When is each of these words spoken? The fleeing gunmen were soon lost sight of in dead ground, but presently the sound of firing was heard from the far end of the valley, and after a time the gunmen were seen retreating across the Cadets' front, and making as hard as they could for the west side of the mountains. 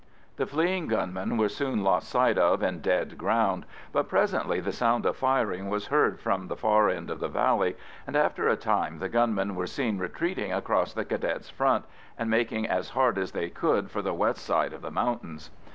The 0.37 0.47
fleeing 0.47 0.87
gunmen 0.87 1.37
were 1.37 1.47
soon 1.47 1.83
lost 1.83 2.09
sight 2.09 2.39
of 2.39 2.63
in 2.63 2.79
dead 2.81 3.19
ground, 3.19 3.67
but 3.91 4.09
presently 4.09 4.59
the 4.59 4.71
sound 4.71 5.05
of 5.05 5.15
firing 5.15 5.69
was 5.69 5.85
heard 5.89 6.19
from 6.19 6.47
the 6.47 6.55
far 6.55 6.89
end 6.89 7.11
of 7.11 7.19
the 7.19 7.27
valley, 7.27 7.75
and 8.07 8.15
after 8.15 8.47
a 8.47 8.55
time 8.57 8.97
the 8.97 9.09
gunmen 9.09 9.53
were 9.53 9.67
seen 9.67 9.99
retreating 9.99 10.51
across 10.51 10.91
the 10.91 11.05
Cadets' 11.05 11.51
front, 11.51 11.85
and 12.17 12.31
making 12.31 12.65
as 12.65 12.89
hard 12.89 13.19
as 13.19 13.33
they 13.33 13.49
could 13.51 13.91
for 13.91 14.01
the 14.01 14.15
west 14.15 14.43
side 14.43 14.73
of 14.73 14.81
the 14.81 14.89
mountains. 14.89 15.51